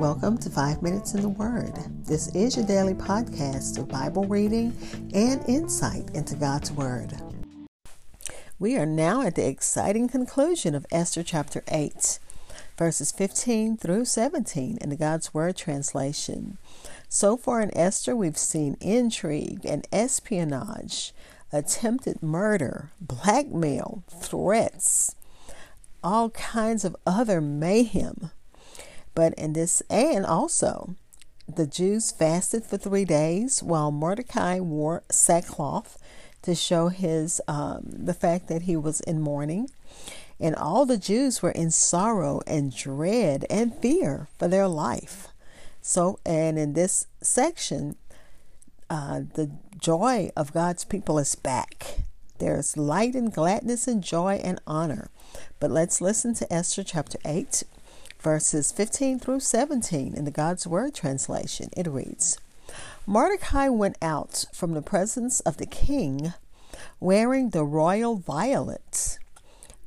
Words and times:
Welcome 0.00 0.38
to 0.38 0.48
Five 0.48 0.80
Minutes 0.80 1.12
in 1.12 1.20
the 1.20 1.28
Word. 1.28 1.74
This 2.06 2.34
is 2.34 2.56
your 2.56 2.64
daily 2.64 2.94
podcast 2.94 3.76
of 3.78 3.88
Bible 3.88 4.24
reading 4.24 4.74
and 5.12 5.46
insight 5.46 6.08
into 6.14 6.34
God's 6.34 6.72
Word. 6.72 7.12
We 8.58 8.78
are 8.78 8.86
now 8.86 9.20
at 9.20 9.34
the 9.34 9.46
exciting 9.46 10.08
conclusion 10.08 10.74
of 10.74 10.86
Esther 10.90 11.22
chapter 11.22 11.62
8, 11.68 12.18
verses 12.78 13.12
15 13.12 13.76
through 13.76 14.06
17 14.06 14.78
in 14.80 14.88
the 14.88 14.96
God's 14.96 15.34
Word 15.34 15.58
translation. 15.58 16.56
So 17.10 17.36
far 17.36 17.60
in 17.60 17.76
Esther, 17.76 18.16
we've 18.16 18.38
seen 18.38 18.78
intrigue 18.80 19.66
and 19.66 19.86
espionage, 19.92 21.12
attempted 21.52 22.22
murder, 22.22 22.92
blackmail, 22.98 24.04
threats, 24.08 25.14
all 26.02 26.30
kinds 26.30 26.84
of 26.84 26.96
other 27.06 27.40
mayhem. 27.40 28.30
But 29.14 29.34
in 29.34 29.52
this, 29.52 29.82
and 29.90 30.24
also, 30.24 30.94
the 31.48 31.66
Jews 31.66 32.10
fasted 32.10 32.64
for 32.64 32.76
three 32.76 33.04
days 33.04 33.62
while 33.62 33.90
Mordecai 33.90 34.60
wore 34.60 35.02
sackcloth 35.10 35.98
to 36.42 36.54
show 36.54 36.88
his 36.88 37.40
um, 37.48 37.82
the 37.84 38.14
fact 38.14 38.48
that 38.48 38.62
he 38.62 38.76
was 38.76 39.00
in 39.00 39.20
mourning, 39.20 39.68
and 40.38 40.54
all 40.54 40.86
the 40.86 40.96
Jews 40.96 41.42
were 41.42 41.50
in 41.50 41.70
sorrow 41.70 42.40
and 42.46 42.74
dread 42.74 43.44
and 43.50 43.74
fear 43.74 44.28
for 44.38 44.48
their 44.48 44.68
life. 44.68 45.28
So, 45.82 46.18
and 46.24 46.58
in 46.58 46.74
this 46.74 47.06
section, 47.22 47.96
uh, 48.88 49.22
the 49.34 49.50
joy 49.78 50.30
of 50.36 50.52
God's 50.52 50.84
people 50.84 51.18
is 51.18 51.34
back. 51.34 52.04
There's 52.40 52.74
light 52.74 53.14
and 53.14 53.30
gladness 53.30 53.86
and 53.86 54.02
joy 54.02 54.40
and 54.42 54.62
honor. 54.66 55.10
But 55.60 55.70
let's 55.70 56.00
listen 56.00 56.32
to 56.36 56.50
Esther 56.50 56.82
chapter 56.82 57.18
8, 57.22 57.64
verses 58.18 58.72
15 58.72 59.18
through 59.18 59.40
17 59.40 60.14
in 60.14 60.24
the 60.24 60.30
God's 60.30 60.66
Word 60.66 60.94
translation. 60.94 61.68
It 61.76 61.86
reads 61.86 62.38
Mordecai 63.06 63.68
went 63.68 63.98
out 64.00 64.46
from 64.54 64.72
the 64.72 64.80
presence 64.80 65.40
of 65.40 65.58
the 65.58 65.66
king 65.66 66.32
wearing 66.98 67.50
the 67.50 67.64
royal 67.64 68.16
violet 68.16 69.18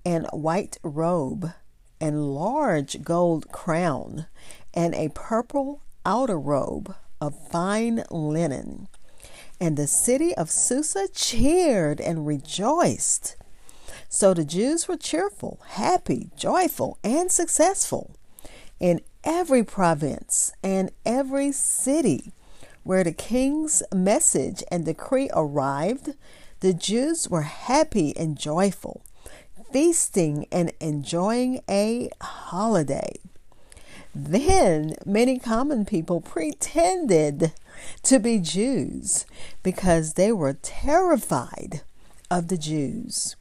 and 0.06 0.28
white 0.32 0.78
robe 0.84 1.54
and 2.00 2.36
large 2.36 3.02
gold 3.02 3.52
crown 3.52 4.28
and 4.76 4.94
a 4.94 5.10
purple 5.10 5.82
outer 6.06 6.40
robe 6.40 6.94
of 7.20 7.50
fine 7.50 8.04
linen. 8.12 8.90
And 9.60 9.78
the 9.78 9.88
city 9.88 10.36
of 10.36 10.52
Susa 10.52 11.08
cheered 11.14 12.02
and 12.02 12.28
rejoiced. 12.28 13.36
So 14.10 14.34
the 14.34 14.46
Jews 14.46 14.88
were 14.88 14.98
cheerful, 14.98 15.60
happy, 15.66 16.30
joyful, 16.36 16.98
and 17.04 17.32
successful 17.32 18.16
in 18.80 19.02
every 19.24 19.64
province 19.64 20.52
and 20.62 20.92
every 21.06 21.52
city 21.52 22.32
where 22.84 23.04
the 23.04 23.14
king's 23.14 23.82
message 23.94 24.64
and 24.70 24.86
decree 24.86 25.30
arrived. 25.34 26.16
The 26.60 26.74
Jews 26.74 27.30
were 27.30 27.44
happy 27.44 28.16
and 28.18 28.38
joyful, 28.38 29.02
feasting 29.72 30.48
and 30.52 30.74
enjoying 30.80 31.62
a 31.70 32.10
holiday. 32.22 33.14
Then 34.14 34.96
many 35.06 35.40
common 35.40 35.86
people 35.86 36.22
pretended 36.22 37.54
to 38.04 38.20
be 38.20 38.40
Jews 38.40 39.26
because 39.62 40.14
they 40.14 40.32
were 40.32 40.54
terrified 40.62 41.82
of 42.30 42.48
the 42.48 42.58
Jews. 42.58 43.36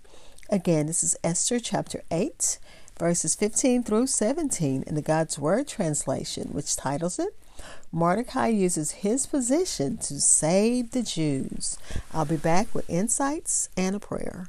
Again, 0.51 0.87
this 0.87 1.03
is 1.03 1.17
Esther 1.25 1.59
chapter 1.59 2.03
8, 2.11 2.59
verses 2.99 3.35
15 3.35 3.83
through 3.83 4.07
17 4.07 4.85
in 4.87 4.95
the 4.95 5.03
God's 5.03 5.39
Word 5.39 5.67
translation, 5.69 6.49
which 6.53 6.77
titles 6.77 7.19
it 7.19 7.35
Mordecai 7.91 8.49
uses 8.49 8.93
his 8.93 9.27
position 9.27 9.99
to 9.99 10.21
save 10.21 10.93
the 10.93 11.03
Jews. 11.03 11.77
I'll 12.13 12.25
be 12.25 12.37
back 12.37 12.75
with 12.75 12.89
insights 12.89 13.69
and 13.77 13.95
a 13.95 14.01
prayer. 14.01 14.49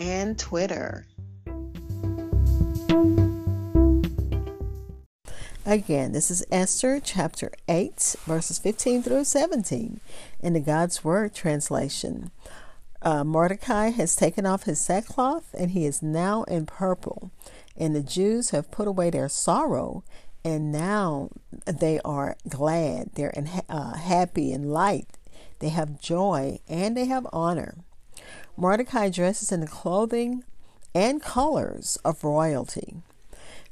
and 0.00 0.38
Twitter. 0.38 1.06
Again, 5.66 6.12
this 6.12 6.30
is 6.30 6.44
Esther 6.50 7.00
chapter 7.04 7.52
8, 7.68 8.16
verses 8.24 8.58
15 8.58 9.02
through 9.02 9.24
17 9.24 10.00
in 10.40 10.52
the 10.54 10.60
God's 10.60 11.04
Word 11.04 11.34
translation. 11.34 12.30
Uh, 13.02 13.24
Mordecai 13.24 13.90
has 13.90 14.16
taken 14.16 14.46
off 14.46 14.64
his 14.64 14.80
sackcloth 14.80 15.54
and 15.56 15.72
he 15.72 15.84
is 15.84 16.02
now 16.02 16.44
in 16.44 16.66
purple. 16.66 17.30
And 17.76 17.94
the 17.94 18.02
Jews 18.02 18.50
have 18.50 18.70
put 18.70 18.88
away 18.88 19.10
their 19.10 19.28
sorrow 19.28 20.02
and 20.42 20.72
now 20.72 21.28
they 21.66 22.00
are 22.04 22.36
glad. 22.48 23.10
They're 23.14 23.30
in, 23.30 23.48
uh, 23.68 23.96
happy 23.96 24.52
and 24.52 24.72
light. 24.72 25.18
They 25.58 25.68
have 25.68 26.00
joy 26.00 26.60
and 26.68 26.96
they 26.96 27.04
have 27.04 27.26
honor. 27.32 27.76
Mordecai 28.60 29.08
dresses 29.08 29.50
in 29.50 29.60
the 29.60 29.66
clothing 29.66 30.44
and 30.94 31.22
colors 31.22 31.96
of 32.04 32.22
royalty. 32.22 32.96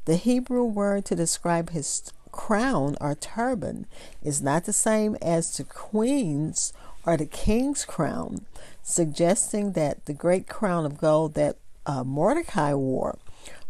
The 0.06 0.16
Hebrew 0.16 0.64
word 0.64 1.04
to 1.06 1.14
describe 1.14 1.70
his 1.70 2.10
crown 2.32 2.96
or 2.98 3.14
turban 3.14 3.84
is 4.22 4.40
not 4.40 4.64
the 4.64 4.72
same 4.72 5.14
as 5.20 5.54
the 5.54 5.64
queen's 5.64 6.72
or 7.04 7.18
the 7.18 7.26
king's 7.26 7.84
crown, 7.84 8.46
suggesting 8.82 9.72
that 9.72 10.06
the 10.06 10.14
great 10.14 10.48
crown 10.48 10.86
of 10.86 10.96
gold 10.96 11.34
that 11.34 11.56
uh, 11.84 12.02
Mordecai 12.02 12.72
wore 12.72 13.18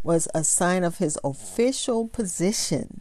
was 0.05 0.29
a 0.37 0.45
sign 0.45 0.85
of 0.85 0.99
his 0.99 1.19
official 1.25 2.07
position, 2.07 3.01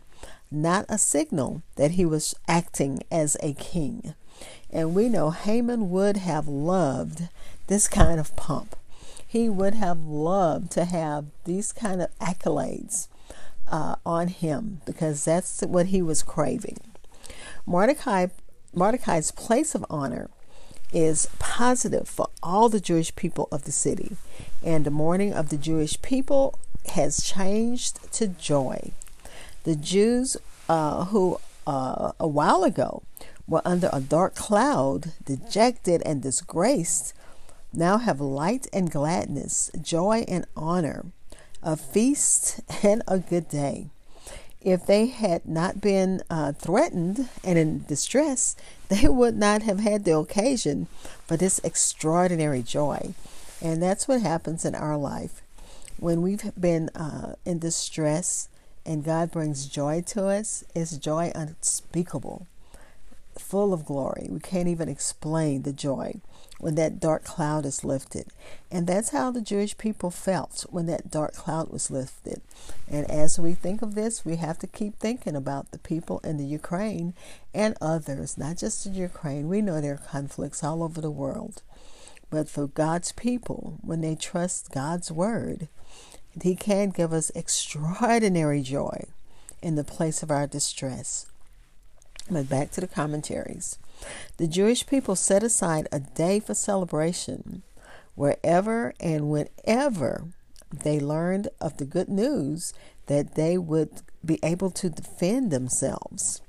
not 0.49 0.87
a 0.89 0.97
signal 0.97 1.61
that 1.75 1.91
he 1.91 2.05
was 2.05 2.33
acting 2.47 3.03
as 3.11 3.37
a 3.43 3.53
king. 3.53 4.15
And 4.77 4.93
we 4.93 5.09
know 5.09 5.31
Haman 5.31 5.89
would 5.89 6.17
have 6.17 6.47
loved 6.47 7.29
this 7.65 7.87
kind 7.87 8.19
of 8.19 8.35
pomp. 8.35 8.75
He 9.27 9.49
would 9.49 9.73
have 9.73 10.01
loved 10.01 10.71
to 10.73 10.85
have 10.85 11.25
these 11.45 11.71
kind 11.71 11.99
of 11.99 12.15
accolades 12.19 13.07
uh, 13.67 13.95
on 14.05 14.27
him 14.27 14.81
because 14.85 15.25
that's 15.25 15.61
what 15.61 15.87
he 15.87 16.03
was 16.03 16.21
craving. 16.21 16.77
Mordecai, 17.65 18.27
Mordecai's 18.71 19.31
place 19.31 19.73
of 19.73 19.83
honor 19.89 20.29
is 20.93 21.27
positive 21.39 22.07
for 22.07 22.29
all 22.43 22.69
the 22.69 22.79
Jewish 22.79 23.15
people 23.15 23.47
of 23.51 23.63
the 23.63 23.71
city, 23.71 24.15
and 24.63 24.85
the 24.85 24.91
mourning 24.91 25.33
of 25.33 25.49
the 25.49 25.57
Jewish 25.57 25.99
people 26.03 26.59
has 26.93 27.17
changed 27.17 28.13
to 28.13 28.27
joy. 28.27 28.91
The 29.63 29.75
Jews 29.75 30.37
uh, 30.69 31.05
who 31.05 31.39
uh, 31.65 32.11
a 32.19 32.27
while 32.27 32.63
ago 32.63 33.01
were 33.47 33.61
under 33.65 33.89
a 33.93 34.01
dark 34.01 34.35
cloud, 34.35 35.13
dejected 35.25 36.01
and 36.05 36.21
disgraced, 36.21 37.13
now 37.73 37.97
have 37.97 38.19
light 38.19 38.67
and 38.73 38.91
gladness, 38.91 39.71
joy 39.81 40.25
and 40.27 40.45
honor 40.55 41.05
a 41.63 41.75
feast 41.75 42.61
and 42.83 43.01
a 43.07 43.19
good 43.19 43.49
day. 43.49 43.89
If 44.61 44.85
they 44.85 45.07
had 45.07 45.45
not 45.45 45.81
been 45.81 46.21
uh, 46.29 46.53
threatened 46.53 47.29
and 47.43 47.57
in 47.57 47.83
distress, 47.87 48.55
they 48.89 49.07
would 49.07 49.35
not 49.35 49.63
have 49.63 49.79
had 49.79 50.05
the 50.05 50.17
occasion 50.17 50.87
for 51.25 51.37
this 51.37 51.59
extraordinary 51.63 52.63
joy. 52.63 53.13
And 53.61 53.81
that's 53.81 54.07
what 54.07 54.21
happens 54.21 54.65
in 54.65 54.75
our 54.75 54.97
life. 54.97 55.41
When 55.99 56.21
we've 56.21 56.51
been 56.59 56.89
uh, 56.89 57.35
in 57.43 57.59
distress 57.59 58.49
and 58.85 59.03
God 59.03 59.31
brings 59.31 59.65
joy 59.65 60.03
to 60.07 60.27
us, 60.27 60.63
it's 60.75 60.97
joy 60.97 61.31
unspeakable, 61.35 62.47
full 63.39 63.73
of 63.73 63.85
glory. 63.85 64.27
We 64.29 64.39
can't 64.39 64.67
even 64.67 64.89
explain 64.89 65.63
the 65.63 65.73
joy 65.73 66.15
when 66.59 66.75
that 66.75 66.99
dark 66.99 67.23
cloud 67.23 67.65
is 67.65 67.83
lifted. 67.83 68.27
And 68.71 68.87
that's 68.87 69.09
how 69.09 69.31
the 69.31 69.41
Jewish 69.41 69.77
people 69.77 70.09
felt 70.09 70.65
when 70.69 70.87
that 70.87 71.11
dark 71.11 71.33
cloud 71.33 71.69
was 71.69 71.91
lifted. 71.91 72.41
And 72.89 73.09
as 73.09 73.37
we 73.37 73.53
think 73.53 73.81
of 73.81 73.95
this, 73.95 74.25
we 74.25 74.37
have 74.37 74.57
to 74.59 74.67
keep 74.67 74.97
thinking 74.97 75.35
about 75.35 75.71
the 75.71 75.79
people 75.79 76.19
in 76.23 76.37
the 76.37 76.45
Ukraine 76.45 77.13
and 77.53 77.75
others, 77.79 78.37
not 78.37 78.57
just 78.57 78.85
in 78.85 78.95
Ukraine. 78.95 79.47
We 79.47 79.61
know 79.61 79.79
there 79.79 79.93
are 79.93 80.11
conflicts 80.11 80.63
all 80.63 80.83
over 80.83 81.01
the 81.01 81.11
world. 81.11 81.61
But 82.29 82.49
for 82.49 82.67
God's 82.67 83.11
people, 83.11 83.77
when 83.81 84.01
they 84.01 84.15
trust 84.15 84.71
God's 84.71 85.11
word, 85.11 85.69
He 86.41 86.55
can 86.55 86.89
give 86.89 87.13
us 87.13 87.31
extraordinary 87.35 88.61
joy 88.61 89.05
in 89.61 89.75
the 89.75 89.83
place 89.83 90.21
of 90.23 90.31
our 90.31 90.47
distress. 90.47 91.27
But 92.29 92.49
back 92.49 92.71
to 92.71 92.81
the 92.81 92.87
commentaries. 92.87 93.77
The 94.37 94.47
Jewish 94.47 94.85
people 94.85 95.15
set 95.15 95.43
aside 95.43 95.87
a 95.91 95.99
day 95.99 96.39
for 96.39 96.53
celebration 96.53 97.63
wherever 98.15 98.93
and 98.99 99.29
whenever 99.29 100.25
they 100.71 100.99
learned 100.99 101.47
of 101.61 101.77
the 101.77 101.85
good 101.85 102.09
news 102.09 102.73
that 103.05 103.35
they 103.35 103.57
would 103.57 104.01
be 104.25 104.39
able 104.43 104.71
to 104.71 104.89
defend 104.89 105.51
themselves. 105.51 106.41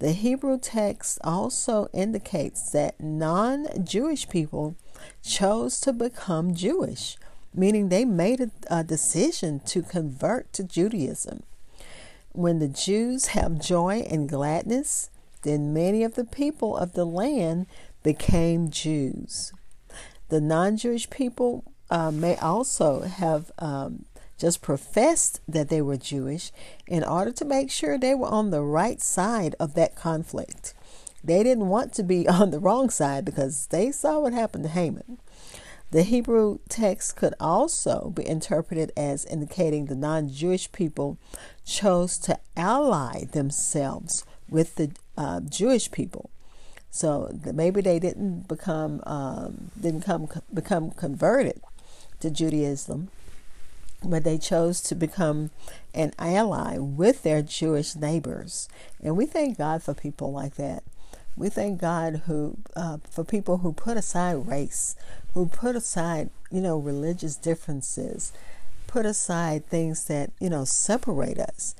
The 0.00 0.12
Hebrew 0.12 0.58
text 0.58 1.18
also 1.24 1.88
indicates 1.92 2.70
that 2.70 3.00
non 3.00 3.66
Jewish 3.84 4.28
people 4.28 4.76
chose 5.22 5.80
to 5.80 5.92
become 5.92 6.54
Jewish, 6.54 7.16
meaning 7.52 7.88
they 7.88 8.04
made 8.04 8.40
a, 8.40 8.50
a, 8.70 8.84
decision 8.84 9.60
to 9.66 9.82
convert 9.82 10.52
to 10.52 10.62
Judaism. 10.62 11.42
When 12.32 12.58
the 12.58 12.68
Jews 12.68 13.26
have 13.28 13.60
joy 13.60 14.06
and 14.10 14.28
gladness, 14.28 15.10
then 15.42 15.72
many 15.72 16.02
of 16.04 16.14
the 16.14 16.24
people 16.24 16.76
of 16.76 16.92
the 16.92 17.06
land 17.06 17.66
became 18.02 18.70
Jews. 18.70 19.52
The 20.28 20.40
non 20.40 20.76
Jewish 20.76 21.08
people 21.10 21.64
uh, 21.90 22.10
may 22.10 22.36
also 22.36 23.02
have 23.02 23.50
um, 23.58 24.04
just 24.38 24.62
professed 24.62 25.40
that 25.48 25.68
they 25.68 25.82
were 25.82 25.96
Jewish 25.96 26.52
in 26.86 27.02
order 27.02 27.32
to 27.32 27.44
make 27.44 27.70
sure 27.70 27.98
they 27.98 28.14
were 28.14 28.28
on 28.28 28.50
the 28.50 28.62
right 28.62 29.00
side 29.00 29.54
of 29.58 29.74
that 29.74 29.96
conflict. 29.96 30.74
They 31.24 31.42
didn't 31.42 31.68
want 31.68 31.92
to 31.94 32.02
be 32.02 32.28
on 32.28 32.50
the 32.50 32.60
wrong 32.60 32.90
side 32.90 33.24
because 33.24 33.66
they 33.66 33.90
saw 33.90 34.20
what 34.20 34.32
happened 34.32 34.64
to 34.64 34.70
Haman. 34.70 35.18
The 35.90 36.02
Hebrew 36.02 36.58
text 36.68 37.16
could 37.16 37.34
also 37.40 38.12
be 38.14 38.26
interpreted 38.26 38.92
as 38.96 39.24
indicating 39.24 39.86
the 39.86 39.94
non 39.94 40.28
Jewish 40.28 40.70
people 40.70 41.16
chose 41.64 42.18
to 42.18 42.38
ally 42.56 43.24
themselves 43.24 44.24
with 44.50 44.74
the 44.74 44.90
uh, 45.16 45.40
Jewish 45.40 45.90
people. 45.90 46.30
So 46.90 47.38
maybe 47.54 47.80
they 47.80 47.98
didn't 47.98 48.48
become 48.48 49.02
um, 49.06 49.70
didn't 49.80 50.02
come 50.02 50.28
become 50.52 50.90
converted 50.90 51.60
to 52.20 52.30
Judaism, 52.30 53.08
but 54.04 54.24
they 54.24 54.36
chose 54.36 54.80
to 54.82 54.94
become 54.94 55.50
an 55.94 56.12
ally 56.18 56.76
with 56.78 57.22
their 57.22 57.40
Jewish 57.40 57.94
neighbors. 57.94 58.68
And 59.02 59.16
we 59.16 59.24
thank 59.24 59.56
God 59.56 59.82
for 59.82 59.94
people 59.94 60.32
like 60.32 60.56
that. 60.56 60.82
We 61.38 61.48
thank 61.50 61.80
God 61.80 62.22
who 62.26 62.56
uh, 62.74 62.98
for 63.08 63.22
people 63.22 63.58
who 63.58 63.72
put 63.72 63.96
aside 63.96 64.48
race, 64.48 64.96
who 65.34 65.46
put 65.46 65.76
aside 65.76 66.30
you 66.50 66.60
know 66.60 66.76
religious 66.76 67.36
differences, 67.36 68.32
put 68.88 69.06
aside 69.06 69.64
things 69.66 70.04
that 70.06 70.32
you 70.40 70.50
know 70.50 70.64
separate 70.64 71.38
us, 71.38 71.76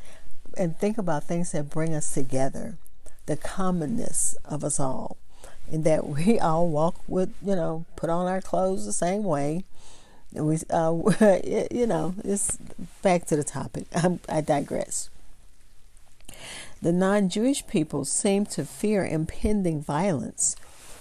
and 0.57 0.79
think 0.79 0.97
about 0.97 1.25
things 1.25 1.51
that 1.53 1.71
bring 1.71 1.93
us 1.93 2.15
together, 2.15 2.79
the 3.27 3.37
commonness 3.37 4.37
of 4.45 4.63
us 4.63 4.79
all, 4.79 5.17
and 5.73 5.83
that 5.83 6.07
we 6.07 6.39
all 6.41 6.69
walk 6.69 6.95
with 7.09 7.35
you 7.45 7.57
know 7.57 7.85
put 7.97 8.11
on 8.11 8.29
our 8.29 8.41
clothes 8.41 8.87
the 8.87 8.93
same 8.93 9.25
way. 9.25 9.65
And 10.35 10.47
we, 10.47 10.59
uh, 10.71 10.93
you 11.73 11.87
know, 11.87 12.15
it's 12.23 12.59
back 13.03 13.25
to 13.27 13.37
the 13.37 13.43
topic. 13.43 13.87
I'm, 13.95 14.21
I 14.29 14.43
digress. 14.43 15.09
The 16.81 16.93
non 16.93 17.29
Jewish 17.29 17.67
people 17.67 18.05
seem 18.05 18.47
to 18.47 18.65
fear 18.65 19.05
impending 19.05 19.83
violence, 19.83 20.57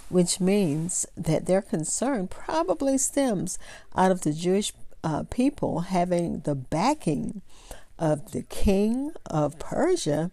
which 0.09 0.39
means 0.39 1.05
that 1.15 1.45
their 1.45 1.61
concern 1.61 2.27
probably 2.27 2.97
stems 2.97 3.59
out 3.95 4.11
of 4.11 4.21
the 4.21 4.33
Jewish 4.33 4.73
uh, 5.03 5.23
people 5.29 5.81
having 5.81 6.39
the 6.39 6.55
backing 6.55 7.41
of 7.99 8.31
the 8.31 8.43
king 8.43 9.11
of 9.27 9.59
Persia 9.59 10.31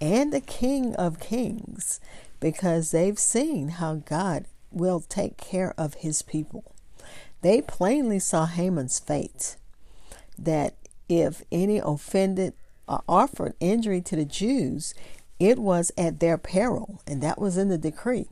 and 0.00 0.32
the 0.32 0.40
king 0.40 0.94
of 0.96 1.20
kings 1.20 2.00
because 2.40 2.90
they've 2.90 3.18
seen 3.18 3.68
how 3.68 3.96
God 3.96 4.46
will 4.70 5.00
take 5.00 5.36
care 5.36 5.74
of 5.76 5.94
his 5.94 6.22
people. 6.22 6.64
They 7.42 7.60
plainly 7.62 8.18
saw 8.18 8.46
Haman's 8.46 8.98
fate 8.98 9.56
that 10.38 10.74
if 11.08 11.42
any 11.50 11.78
offended 11.78 12.54
or 12.88 13.02
offered 13.08 13.54
injury 13.60 14.00
to 14.02 14.16
the 14.16 14.24
Jews, 14.24 14.94
it 15.38 15.58
was 15.58 15.92
at 15.96 16.20
their 16.20 16.38
peril, 16.38 17.00
and 17.06 17.22
that 17.22 17.38
was 17.38 17.56
in 17.56 17.68
the 17.68 17.78
decree. 17.78 18.26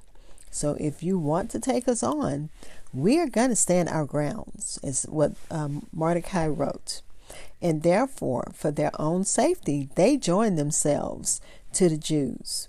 So 0.51 0.77
if 0.81 1.03
you 1.03 1.19
want 1.19 1.51
to 1.51 1.61
take 1.61 1.87
us 1.87 2.03
on, 2.03 2.49
we 2.93 3.21
are 3.21 3.29
going 3.29 3.51
to 3.51 3.57
stand 3.57 3.89
our 3.89 4.07
grounds, 4.07 4.81
is 4.83 5.05
what 5.09 5.33
um, 5.51 5.87
Mordecai 5.93 6.47
wrote. 6.47 7.03
And 7.61 7.83
therefore, 7.83 8.53
for 8.55 8.71
their 8.71 8.93
own 8.99 9.25
safety, 9.25 9.89
they 9.95 10.17
joined 10.17 10.59
themselves 10.59 11.41
to 11.75 11.89
the 11.89 11.97
Jews. 11.97 12.69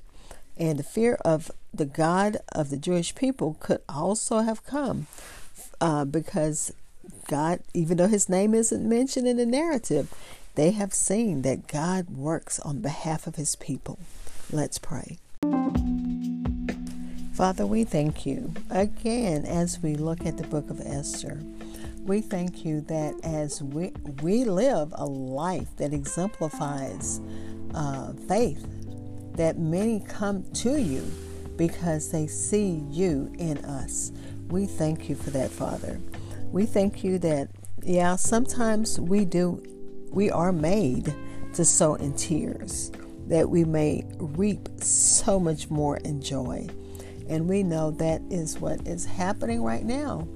And 0.57 0.79
the 0.79 0.83
fear 0.83 1.17
of 1.23 1.51
the 1.73 1.85
God 1.85 2.37
of 2.51 2.69
the 2.69 2.77
Jewish 2.77 3.15
people 3.15 3.55
could 3.59 3.81
also 3.87 4.39
have 4.39 4.65
come 4.65 5.07
uh, 5.79 6.05
because 6.05 6.73
God, 7.27 7.59
even 7.73 7.97
though 7.97 8.07
his 8.07 8.29
name 8.29 8.53
isn't 8.53 8.87
mentioned 8.87 9.27
in 9.27 9.37
the 9.37 9.45
narrative, 9.45 10.13
they 10.57 10.71
have 10.71 10.92
seen 10.92 11.44
that 11.44 11.68
God 11.68 12.09
works 12.09 12.59
on 12.59 12.81
behalf 12.81 13.27
of 13.27 13.36
his 13.36 13.56
people. 13.56 14.00
Let's 14.51 14.80
pray. 14.80 15.19
Father, 17.33 17.68
we 17.68 17.83
thank 17.83 18.25
you 18.25 18.51
again 18.71 19.45
as 19.45 19.80
we 19.83 19.94
look 19.94 20.25
at 20.25 20.38
the 20.38 20.48
book 20.48 20.71
of 20.71 20.81
Esther. 20.81 21.39
We 22.06 22.21
thank 22.21 22.65
you 22.65 22.81
that 22.81 23.13
as 23.24 23.62
we, 23.62 23.92
we 24.24 24.45
live 24.45 24.92
a 24.95 25.06
life 25.06 25.68
that 25.77 25.94
exemplifies 25.94 27.21
uh, 27.75 28.13
faith, 28.27 28.65
that 29.36 29.59
many 29.59 30.00
come 30.07 30.44
to 30.54 30.81
you 30.81 31.04
because 31.56 32.09
they 32.09 32.25
see 32.25 32.81
you 32.89 33.31
in 33.38 33.63
us. 33.63 34.12
We 34.48 34.65
thank 34.65 35.07
you 35.07 35.15
for 35.15 35.30
that, 35.30 35.51
Father. 35.51 36.00
We 36.51 36.65
thank 36.65 37.04
you 37.04 37.19
that, 37.19 37.50
yeah, 37.83 38.15
sometimes 38.15 39.00
we 39.00 39.24
do, 39.24 39.62
we 40.12 40.30
are 40.31 40.51
made 40.51 41.13
to 41.54 41.65
sow 41.65 41.95
in 41.95 42.13
tears, 42.13 42.92
that 43.27 43.50
we 43.50 43.63
may 43.65 44.06
reap 44.18 44.69
so 44.80 45.39
much 45.39 45.69
more 45.69 45.98
in 45.98 46.21
joy. 46.21 46.68
And 47.30 47.50
we 47.50 47.63
know 47.63 47.92
that 47.92 48.21
is 48.30 48.59
what 48.59 48.88
is 48.88 49.06
happening 49.06 49.63
right 49.63 49.83
now, 49.83 50.27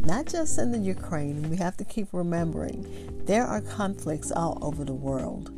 not 0.00 0.26
just 0.26 0.58
in 0.58 0.72
the 0.72 0.78
Ukraine. 0.78 1.50
We 1.50 1.56
have 1.56 1.76
to 1.78 1.84
keep 1.84 2.08
remembering 2.12 2.86
there 3.26 3.46
are 3.46 3.60
conflicts 3.60 4.32
all 4.32 4.58
over 4.62 4.84
the 4.84 4.94
world. 4.94 5.52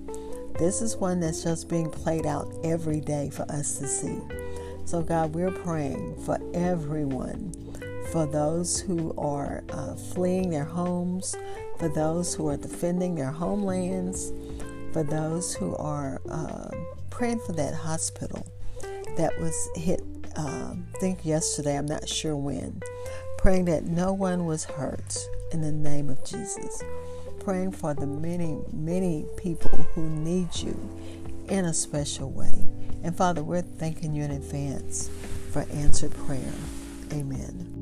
This 0.58 0.82
is 0.82 0.96
one 0.96 1.20
that's 1.20 1.42
just 1.42 1.68
being 1.68 1.90
played 1.90 2.26
out 2.26 2.52
every 2.64 3.00
day 3.00 3.30
for 3.30 3.42
us 3.50 3.78
to 3.78 3.86
see. 3.86 4.18
So, 4.84 5.00
God, 5.02 5.34
we're 5.34 5.50
praying 5.50 6.16
for 6.24 6.38
everyone 6.52 7.54
for 8.10 8.26
those 8.26 8.80
who 8.80 9.14
are 9.16 9.64
uh, 9.70 9.94
fleeing 9.94 10.50
their 10.50 10.64
homes, 10.64 11.34
for 11.82 11.88
those 11.88 12.32
who 12.32 12.46
are 12.46 12.56
defending 12.56 13.16
their 13.16 13.32
homelands, 13.32 14.32
for 14.92 15.02
those 15.02 15.52
who 15.52 15.74
are 15.78 16.20
uh, 16.30 16.70
praying 17.10 17.40
for 17.40 17.54
that 17.54 17.74
hospital 17.74 18.46
that 19.16 19.32
was 19.40 19.68
hit, 19.74 20.00
uh, 20.36 20.74
I 20.74 20.98
think 21.00 21.24
yesterday, 21.24 21.76
I'm 21.76 21.86
not 21.86 22.08
sure 22.08 22.36
when, 22.36 22.80
praying 23.36 23.64
that 23.64 23.82
no 23.82 24.12
one 24.12 24.46
was 24.46 24.62
hurt 24.62 25.26
in 25.50 25.60
the 25.60 25.72
name 25.72 26.08
of 26.08 26.24
Jesus. 26.24 26.84
Praying 27.40 27.72
for 27.72 27.94
the 27.94 28.06
many, 28.06 28.60
many 28.72 29.26
people 29.36 29.76
who 29.96 30.08
need 30.08 30.54
you 30.54 30.78
in 31.48 31.64
a 31.64 31.74
special 31.74 32.30
way. 32.30 32.64
And 33.02 33.16
Father, 33.16 33.42
we're 33.42 33.62
thanking 33.62 34.14
you 34.14 34.22
in 34.22 34.30
advance 34.30 35.10
for 35.50 35.66
answered 35.72 36.12
prayer. 36.12 36.52
Amen. 37.12 37.81